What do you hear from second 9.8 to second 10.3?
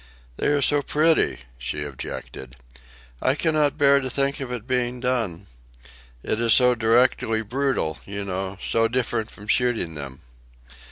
them."